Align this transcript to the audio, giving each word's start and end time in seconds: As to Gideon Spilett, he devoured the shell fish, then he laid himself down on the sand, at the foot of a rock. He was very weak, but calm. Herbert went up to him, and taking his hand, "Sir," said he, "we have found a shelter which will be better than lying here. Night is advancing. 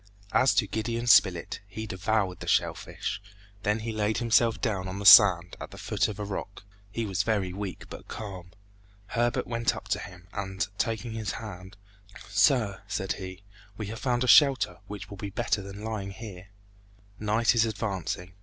As 0.31 0.55
to 0.55 0.65
Gideon 0.65 1.05
Spilett, 1.05 1.59
he 1.67 1.85
devoured 1.85 2.39
the 2.39 2.47
shell 2.47 2.73
fish, 2.73 3.21
then 3.61 3.81
he 3.81 3.91
laid 3.91 4.17
himself 4.17 4.59
down 4.59 4.87
on 4.87 4.97
the 4.97 5.05
sand, 5.05 5.55
at 5.61 5.69
the 5.69 5.77
foot 5.77 6.07
of 6.07 6.17
a 6.17 6.23
rock. 6.25 6.63
He 6.89 7.05
was 7.05 7.21
very 7.21 7.53
weak, 7.53 7.87
but 7.87 8.07
calm. 8.07 8.49
Herbert 9.09 9.45
went 9.45 9.75
up 9.75 9.87
to 9.89 9.99
him, 9.99 10.27
and 10.33 10.65
taking 10.79 11.11
his 11.11 11.33
hand, 11.33 11.77
"Sir," 12.27 12.81
said 12.87 13.13
he, 13.21 13.43
"we 13.77 13.85
have 13.93 13.99
found 13.99 14.23
a 14.23 14.27
shelter 14.27 14.79
which 14.87 15.07
will 15.11 15.17
be 15.17 15.29
better 15.29 15.61
than 15.61 15.83
lying 15.83 16.09
here. 16.09 16.47
Night 17.19 17.53
is 17.53 17.67
advancing. 17.67 18.33